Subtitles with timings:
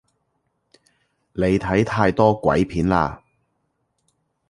[1.33, 3.19] 你睇太多鬼片喇